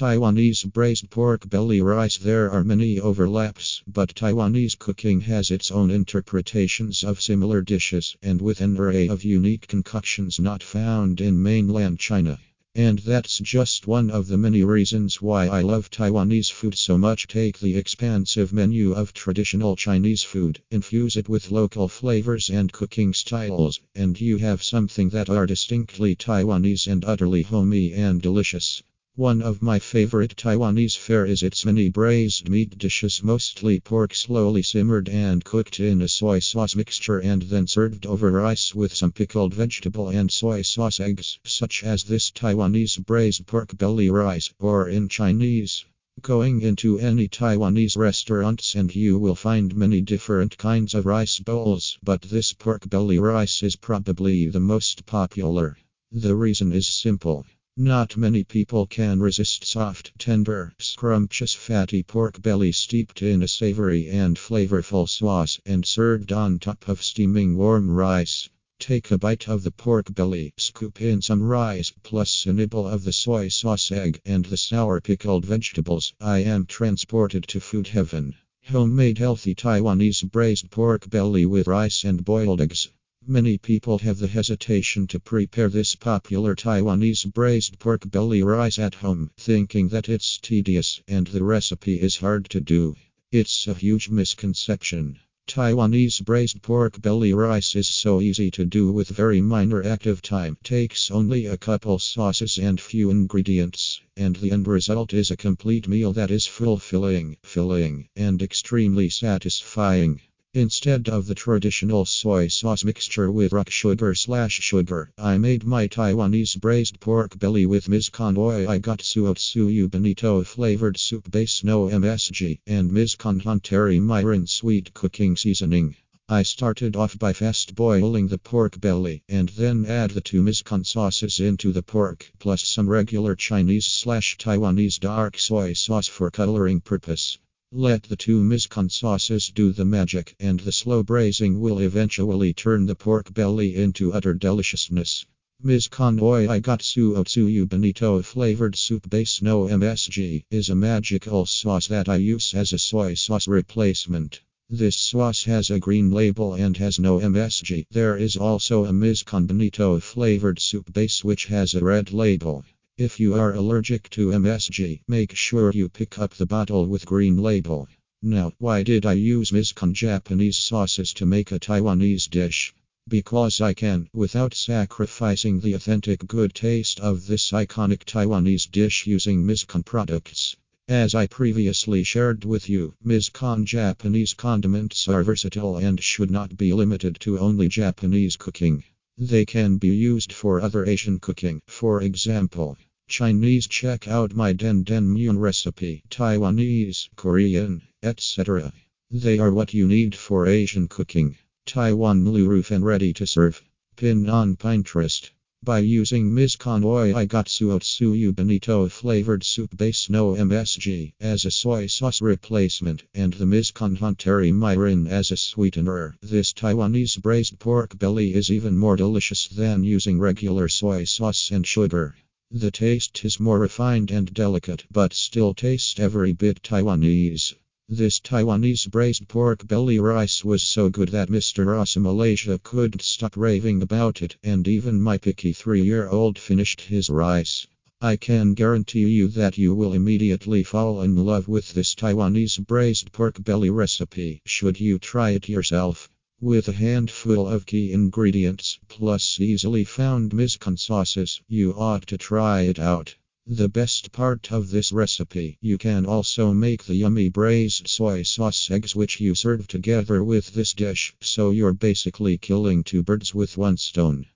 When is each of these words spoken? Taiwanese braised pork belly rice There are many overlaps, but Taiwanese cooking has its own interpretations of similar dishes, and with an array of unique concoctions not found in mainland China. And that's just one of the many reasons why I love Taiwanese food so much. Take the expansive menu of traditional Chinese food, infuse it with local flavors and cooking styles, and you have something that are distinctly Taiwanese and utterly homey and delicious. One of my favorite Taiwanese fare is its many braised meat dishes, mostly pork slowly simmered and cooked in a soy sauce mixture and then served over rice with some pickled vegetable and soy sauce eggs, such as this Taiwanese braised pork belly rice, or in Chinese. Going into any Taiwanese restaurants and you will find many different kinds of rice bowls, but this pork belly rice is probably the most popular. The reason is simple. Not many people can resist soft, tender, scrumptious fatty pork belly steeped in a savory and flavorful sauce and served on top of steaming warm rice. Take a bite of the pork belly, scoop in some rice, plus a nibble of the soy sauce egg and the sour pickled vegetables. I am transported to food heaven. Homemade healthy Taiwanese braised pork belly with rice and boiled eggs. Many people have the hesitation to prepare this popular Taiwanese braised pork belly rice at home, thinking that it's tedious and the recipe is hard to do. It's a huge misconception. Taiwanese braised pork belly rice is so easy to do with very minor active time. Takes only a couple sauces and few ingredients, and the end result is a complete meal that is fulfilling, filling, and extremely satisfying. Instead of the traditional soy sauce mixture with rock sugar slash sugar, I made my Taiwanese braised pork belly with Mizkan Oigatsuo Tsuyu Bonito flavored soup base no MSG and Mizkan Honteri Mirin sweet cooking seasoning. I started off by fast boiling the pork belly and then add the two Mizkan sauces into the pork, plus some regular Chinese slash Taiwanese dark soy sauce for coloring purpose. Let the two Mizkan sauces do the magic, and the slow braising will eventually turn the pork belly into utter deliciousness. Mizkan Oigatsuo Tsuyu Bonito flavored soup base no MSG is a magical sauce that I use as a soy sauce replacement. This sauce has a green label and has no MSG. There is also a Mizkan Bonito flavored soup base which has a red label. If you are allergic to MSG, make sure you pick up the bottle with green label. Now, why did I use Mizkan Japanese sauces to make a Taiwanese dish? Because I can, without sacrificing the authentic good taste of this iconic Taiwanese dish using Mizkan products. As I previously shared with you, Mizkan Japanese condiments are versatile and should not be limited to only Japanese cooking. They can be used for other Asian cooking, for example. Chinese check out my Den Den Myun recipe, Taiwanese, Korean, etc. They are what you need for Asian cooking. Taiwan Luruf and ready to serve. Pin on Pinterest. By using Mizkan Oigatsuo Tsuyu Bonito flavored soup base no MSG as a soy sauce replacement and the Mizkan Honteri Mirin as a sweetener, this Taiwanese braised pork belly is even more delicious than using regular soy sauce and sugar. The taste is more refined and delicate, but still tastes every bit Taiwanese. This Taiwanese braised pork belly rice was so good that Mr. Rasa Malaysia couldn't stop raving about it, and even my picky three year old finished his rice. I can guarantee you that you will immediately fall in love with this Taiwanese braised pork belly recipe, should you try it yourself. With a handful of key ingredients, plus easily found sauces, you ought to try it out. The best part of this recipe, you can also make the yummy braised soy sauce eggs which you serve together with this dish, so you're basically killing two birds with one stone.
Taiwanese 0.00 0.64
braised 0.64 1.10
pork 1.10 1.50
belly 1.50 1.82
rice 1.82 2.16
There 2.16 2.50
are 2.50 2.64
many 2.64 2.98
overlaps, 2.98 3.82
but 3.86 4.14
Taiwanese 4.14 4.78
cooking 4.78 5.20
has 5.20 5.50
its 5.50 5.70
own 5.70 5.90
interpretations 5.90 7.04
of 7.04 7.20
similar 7.20 7.60
dishes, 7.60 8.16
and 8.22 8.40
with 8.40 8.62
an 8.62 8.78
array 8.78 9.08
of 9.08 9.24
unique 9.24 9.66
concoctions 9.68 10.40
not 10.40 10.62
found 10.62 11.20
in 11.20 11.42
mainland 11.42 11.98
China. 11.98 12.40
And 12.74 13.00
that's 13.00 13.40
just 13.40 13.86
one 13.86 14.10
of 14.10 14.26
the 14.26 14.38
many 14.38 14.64
reasons 14.64 15.20
why 15.20 15.48
I 15.48 15.60
love 15.60 15.90
Taiwanese 15.90 16.50
food 16.50 16.78
so 16.78 16.96
much. 16.96 17.26
Take 17.26 17.58
the 17.58 17.76
expansive 17.76 18.54
menu 18.54 18.94
of 18.94 19.12
traditional 19.12 19.76
Chinese 19.76 20.22
food, 20.22 20.62
infuse 20.70 21.14
it 21.18 21.28
with 21.28 21.50
local 21.50 21.88
flavors 21.88 22.48
and 22.48 22.72
cooking 22.72 23.12
styles, 23.12 23.78
and 23.94 24.18
you 24.18 24.38
have 24.38 24.62
something 24.62 25.10
that 25.10 25.28
are 25.28 25.44
distinctly 25.44 26.16
Taiwanese 26.16 26.86
and 26.86 27.04
utterly 27.04 27.42
homey 27.42 27.92
and 27.92 28.22
delicious. 28.22 28.82
One 29.16 29.42
of 29.42 29.60
my 29.60 29.78
favorite 29.78 30.34
Taiwanese 30.34 30.96
fare 30.96 31.26
is 31.26 31.42
its 31.42 31.66
many 31.66 31.90
braised 31.90 32.48
meat 32.48 32.78
dishes, 32.78 33.22
mostly 33.22 33.78
pork 33.78 34.14
slowly 34.14 34.62
simmered 34.62 35.10
and 35.10 35.44
cooked 35.44 35.78
in 35.78 36.00
a 36.00 36.08
soy 36.08 36.38
sauce 36.38 36.74
mixture 36.74 37.18
and 37.18 37.42
then 37.42 37.66
served 37.66 38.06
over 38.06 38.30
rice 38.30 38.74
with 38.74 38.94
some 38.94 39.12
pickled 39.12 39.52
vegetable 39.52 40.08
and 40.08 40.32
soy 40.32 40.62
sauce 40.62 41.00
eggs, 41.00 41.38
such 41.44 41.84
as 41.84 42.04
this 42.04 42.30
Taiwanese 42.30 43.04
braised 43.04 43.46
pork 43.46 43.76
belly 43.76 44.08
rice, 44.08 44.54
or 44.58 44.88
in 44.88 45.06
Chinese. 45.08 45.84
Going 46.22 46.62
into 46.62 46.98
any 46.98 47.28
Taiwanese 47.28 47.98
restaurants 47.98 48.74
and 48.74 48.94
you 48.96 49.18
will 49.18 49.34
find 49.34 49.76
many 49.76 50.00
different 50.00 50.56
kinds 50.56 50.94
of 50.94 51.04
rice 51.04 51.38
bowls, 51.40 51.98
but 52.02 52.22
this 52.22 52.54
pork 52.54 52.88
belly 52.88 53.18
rice 53.18 53.62
is 53.62 53.76
probably 53.76 54.46
the 54.46 54.60
most 54.60 55.04
popular. 55.04 55.76
The 56.10 56.34
reason 56.34 56.72
is 56.72 56.86
simple. 56.86 57.44
Not 57.82 58.14
many 58.14 58.44
people 58.44 58.84
can 58.84 59.20
resist 59.20 59.64
soft, 59.64 60.12
tender, 60.18 60.74
scrumptious 60.78 61.54
fatty 61.54 62.02
pork 62.02 62.42
belly 62.42 62.72
steeped 62.72 63.22
in 63.22 63.42
a 63.42 63.48
savory 63.48 64.06
and 64.06 64.36
flavorful 64.36 65.08
sauce 65.08 65.58
and 65.64 65.86
served 65.86 66.30
on 66.30 66.58
top 66.58 66.88
of 66.88 67.02
steaming 67.02 67.56
warm 67.56 67.90
rice. 67.90 68.50
Take 68.78 69.10
a 69.10 69.16
bite 69.16 69.48
of 69.48 69.62
the 69.62 69.70
pork 69.70 70.14
belly, 70.14 70.52
scoop 70.58 71.00
in 71.00 71.22
some 71.22 71.42
rice, 71.42 71.90
plus 72.02 72.44
a 72.44 72.52
nibble 72.52 72.86
of 72.86 73.02
the 73.02 73.14
soy 73.14 73.48
sauce 73.48 73.90
egg 73.90 74.20
and 74.26 74.44
the 74.44 74.58
sour 74.58 75.00
pickled 75.00 75.46
vegetables. 75.46 76.12
I 76.20 76.40
am 76.40 76.66
transported 76.66 77.44
to 77.48 77.60
food 77.60 77.88
heaven. 77.88 78.34
Homemade 78.66 79.16
healthy 79.16 79.54
Taiwanese 79.54 80.30
braised 80.30 80.70
pork 80.70 81.08
belly 81.08 81.46
with 81.46 81.66
rice 81.66 82.04
and 82.04 82.22
boiled 82.26 82.60
eggs. 82.60 82.90
Many 83.32 83.58
people 83.58 83.98
have 83.98 84.18
the 84.18 84.26
hesitation 84.26 85.06
to 85.06 85.20
prepare 85.20 85.68
this 85.68 85.94
popular 85.94 86.56
Taiwanese 86.56 87.32
braised 87.32 87.78
pork 87.78 88.10
belly 88.10 88.42
rice 88.42 88.76
at 88.76 88.96
home, 88.96 89.30
thinking 89.36 89.86
that 89.90 90.08
it's 90.08 90.36
tedious 90.36 91.00
and 91.06 91.28
the 91.28 91.44
recipe 91.44 92.00
is 92.00 92.16
hard 92.16 92.50
to 92.50 92.60
do. 92.60 92.96
It's 93.30 93.68
a 93.68 93.74
huge 93.74 94.08
misconception. 94.08 95.20
Taiwanese 95.46 96.24
braised 96.24 96.60
pork 96.60 97.00
belly 97.00 97.32
rice 97.32 97.76
is 97.76 97.86
so 97.86 98.20
easy 98.20 98.50
to 98.50 98.64
do 98.64 98.90
with 98.90 99.10
very 99.10 99.40
minor 99.40 99.80
active 99.84 100.22
time. 100.22 100.56
Takes 100.64 101.08
only 101.08 101.46
a 101.46 101.56
couple 101.56 102.00
sauces 102.00 102.58
and 102.58 102.80
few 102.80 103.10
ingredients, 103.10 104.00
and 104.16 104.34
the 104.34 104.50
end 104.50 104.66
result 104.66 105.14
is 105.14 105.30
a 105.30 105.36
complete 105.36 105.86
meal 105.86 106.12
that 106.14 106.32
is 106.32 106.48
fulfilling, 106.48 107.36
filling, 107.44 108.08
and 108.16 108.42
extremely 108.42 109.08
satisfying. 109.08 110.20
Instead 110.52 111.08
of 111.08 111.26
the 111.26 111.34
traditional 111.36 112.04
soy 112.04 112.48
sauce 112.48 112.82
mixture 112.82 113.30
with 113.30 113.52
rock 113.52 113.70
sugar 113.70 114.16
slash 114.16 114.60
sugar, 114.60 115.12
I 115.16 115.38
made 115.38 115.62
my 115.62 115.86
Taiwanese 115.86 116.60
braised 116.60 116.98
pork 116.98 117.38
belly 117.38 117.66
with 117.66 117.86
Mizkan 117.86 118.34
Oigatsuo 118.34 119.36
Tsuyu 119.36 119.88
Bonito 119.88 120.42
flavored 120.42 120.98
soup 120.98 121.30
base 121.30 121.62
no 121.62 121.86
MSG 121.86 122.58
and 122.66 122.90
Mizkan 122.90 123.40
Honteri 123.40 124.00
Mirin 124.00 124.48
sweet 124.48 124.92
cooking 124.92 125.36
seasoning. 125.36 125.94
I 126.28 126.42
started 126.42 126.96
off 126.96 127.16
by 127.16 127.32
fast 127.32 127.76
boiling 127.76 128.26
the 128.26 128.36
pork 128.36 128.80
belly 128.80 129.22
and 129.28 129.50
then 129.50 129.86
add 129.86 130.10
the 130.10 130.20
two 130.20 130.42
Mizkan 130.42 130.84
sauces 130.84 131.38
into 131.38 131.70
the 131.70 131.84
pork, 131.84 132.28
plus 132.40 132.66
some 132.66 132.88
regular 132.88 133.36
Chinese 133.36 133.86
slash 133.86 134.36
Taiwanese 134.36 134.98
dark 134.98 135.38
soy 135.38 135.74
sauce 135.74 136.08
for 136.08 136.28
coloring 136.32 136.80
purpose. 136.80 137.38
Let 137.72 138.02
the 138.02 138.16
two 138.16 138.42
Mizkan 138.42 138.90
sauces 138.90 139.48
do 139.54 139.70
the 139.70 139.84
magic, 139.84 140.34
and 140.40 140.58
the 140.58 140.72
slow 140.72 141.04
braising 141.04 141.60
will 141.60 141.78
eventually 141.78 142.52
turn 142.52 142.86
the 142.86 142.96
pork 142.96 143.32
belly 143.32 143.76
into 143.76 144.12
utter 144.12 144.34
deliciousness. 144.34 145.24
Mizkan 145.64 146.18
Oigatsuo 146.18 147.24
Tsuyu 147.24 147.68
Bonito 147.68 148.22
flavored 148.22 148.74
soup 148.74 149.08
base 149.08 149.40
no 149.40 149.68
MSG 149.68 150.42
is 150.50 150.68
a 150.68 150.74
magical 150.74 151.46
sauce 151.46 151.86
that 151.86 152.08
I 152.08 152.16
use 152.16 152.54
as 152.54 152.72
a 152.72 152.78
soy 152.78 153.14
sauce 153.14 153.46
replacement. 153.46 154.40
This 154.68 154.96
sauce 154.96 155.44
has 155.44 155.70
a 155.70 155.78
green 155.78 156.10
label 156.10 156.54
and 156.54 156.76
has 156.76 156.98
no 156.98 157.20
MSG. 157.20 157.86
There 157.92 158.16
is 158.16 158.36
also 158.36 158.84
a 158.84 158.92
Mizkan 158.92 159.46
Bonito 159.46 160.00
flavored 160.00 160.58
soup 160.58 160.92
base 160.92 161.22
which 161.22 161.46
has 161.46 161.74
a 161.74 161.84
red 161.84 162.12
label. 162.12 162.64
If 163.02 163.18
you 163.18 163.32
are 163.32 163.54
allergic 163.54 164.10
to 164.10 164.28
MSG, 164.28 165.00
make 165.08 165.34
sure 165.34 165.72
you 165.72 165.88
pick 165.88 166.18
up 166.18 166.34
the 166.34 166.44
bottle 166.44 166.84
with 166.84 167.06
green 167.06 167.38
label. 167.38 167.88
Now, 168.20 168.52
why 168.58 168.82
did 168.82 169.06
I 169.06 169.14
use 169.14 169.52
Mizkan 169.52 169.94
Japanese 169.94 170.58
sauces 170.58 171.14
to 171.14 171.24
make 171.24 171.50
a 171.50 171.58
Taiwanese 171.58 172.28
dish? 172.28 172.74
Because 173.08 173.58
I 173.58 173.72
can, 173.72 174.10
without 174.12 174.52
sacrificing 174.52 175.60
the 175.60 175.72
authentic 175.72 176.26
good 176.26 176.52
taste 176.52 177.00
of 177.00 177.26
this 177.26 177.52
iconic 177.52 178.04
Taiwanese 178.04 178.70
dish 178.70 179.06
using 179.06 179.46
Mizkan 179.46 179.82
products. 179.82 180.54
As 180.86 181.14
I 181.14 181.26
previously 181.26 182.04
shared 182.04 182.44
with 182.44 182.68
you, 182.68 182.92
Mizkan 183.02 183.64
Japanese 183.64 184.34
condiments 184.34 185.08
are 185.08 185.24
versatile 185.24 185.78
and 185.78 185.98
should 186.02 186.30
not 186.30 186.54
be 186.58 186.74
limited 186.74 187.16
to 187.20 187.38
only 187.38 187.68
Japanese 187.68 188.36
cooking. 188.36 188.84
They 189.16 189.46
can 189.46 189.78
be 189.78 189.88
used 189.88 190.34
for 190.34 190.60
other 190.60 190.84
Asian 190.84 191.18
cooking, 191.18 191.62
for 191.66 192.02
example. 192.02 192.76
Chinese 193.10 193.66
check 193.66 194.06
out 194.06 194.36
my 194.36 194.52
Den 194.52 194.84
Den 194.84 195.08
Myun 195.08 195.36
recipe, 195.36 196.04
Taiwanese, 196.10 197.08
Korean, 197.16 197.82
etc. 198.04 198.72
They 199.10 199.36
are 199.40 199.50
what 199.50 199.74
you 199.74 199.88
need 199.88 200.14
for 200.14 200.46
Asian 200.46 200.86
cooking. 200.86 201.36
Taiwan 201.66 202.24
Luruf 202.24 202.70
and 202.70 202.84
ready 202.84 203.12
to 203.14 203.26
serve. 203.26 203.64
Pin 203.96 204.30
on 204.30 204.54
Pinterest. 204.54 205.28
By 205.60 205.80
using 205.80 206.30
Mizkan 206.30 206.82
Oigatsuo 206.84 207.80
Tsuyu 207.80 208.32
Bonito 208.32 208.88
flavored 208.88 209.42
soup 209.42 209.76
base 209.76 210.08
no 210.08 210.34
MSG 210.34 211.14
as 211.18 211.44
a 211.44 211.50
soy 211.50 211.88
sauce 211.88 212.22
replacement 212.22 213.02
and 213.12 213.32
the 213.32 213.44
Mizkan 213.44 213.98
Honteri 213.98 214.52
Mirin 214.52 215.08
as 215.08 215.32
a 215.32 215.36
sweetener, 215.36 216.14
this 216.22 216.52
Taiwanese 216.52 217.20
braised 217.20 217.58
pork 217.58 217.98
belly 217.98 218.34
is 218.34 218.52
even 218.52 218.78
more 218.78 218.94
delicious 218.94 219.48
than 219.48 219.82
using 219.82 220.20
regular 220.20 220.68
soy 220.68 221.02
sauce 221.02 221.50
and 221.50 221.66
sugar. 221.66 222.14
The 222.52 222.72
taste 222.72 223.24
is 223.24 223.38
more 223.38 223.60
refined 223.60 224.10
and 224.10 224.34
delicate, 224.34 224.84
but 224.90 225.14
still 225.14 225.54
tastes 225.54 226.00
every 226.00 226.32
bit 226.32 226.64
Taiwanese. 226.64 227.54
This 227.88 228.18
Taiwanese 228.18 228.90
braised 228.90 229.28
pork 229.28 229.68
belly 229.68 230.00
rice 230.00 230.44
was 230.44 230.64
so 230.64 230.90
good 230.90 231.10
that 231.10 231.28
Mr. 231.28 231.64
Rasa 231.66 232.00
Malaysia 232.00 232.58
couldn't 232.58 233.02
stop 233.02 233.36
raving 233.36 233.82
about 233.82 234.20
it, 234.20 234.36
and 234.42 234.66
even 234.66 235.00
my 235.00 235.16
picky 235.16 235.52
three 235.52 235.82
year 235.82 236.08
old 236.08 236.40
finished 236.40 236.80
his 236.80 237.08
rice. 237.08 237.68
I 238.00 238.16
can 238.16 238.54
guarantee 238.54 239.06
you 239.06 239.28
that 239.28 239.56
you 239.56 239.72
will 239.72 239.92
immediately 239.92 240.64
fall 240.64 241.02
in 241.02 241.14
love 241.14 241.46
with 241.46 241.72
this 241.72 241.94
Taiwanese 241.94 242.66
braised 242.66 243.12
pork 243.12 243.44
belly 243.44 243.70
recipe, 243.70 244.42
should 244.44 244.80
you 244.80 244.98
try 244.98 245.30
it 245.30 245.48
yourself. 245.48 246.10
With 246.40 246.66
a 246.66 246.72
handful 246.72 247.46
of 247.46 247.64
key 247.64 247.92
ingredients, 247.92 248.79
plus 249.00 249.40
easily 249.40 249.82
found 249.82 250.30
sauces, 250.76 251.40
you 251.48 251.72
ought 251.72 252.06
to 252.06 252.18
try 252.18 252.60
it 252.60 252.78
out. 252.78 253.16
The 253.46 253.66
best 253.66 254.12
part 254.12 254.52
of 254.52 254.70
this 254.70 254.92
recipe, 254.92 255.56
you 255.62 255.78
can 255.78 256.04
also 256.04 256.52
make 256.52 256.84
the 256.84 256.94
yummy 256.94 257.30
braised 257.30 257.88
soy 257.88 258.24
sauce 258.24 258.70
eggs 258.70 258.94
which 258.94 259.18
you 259.18 259.34
serve 259.34 259.66
together 259.66 260.22
with 260.22 260.52
this 260.52 260.74
dish, 260.74 261.14
so 261.22 261.50
you're 261.50 261.72
basically 261.72 262.36
killing 262.36 262.84
two 262.84 263.02
birds 263.02 263.34
with 263.34 263.56
one 263.56 263.78
stone. 263.78 264.26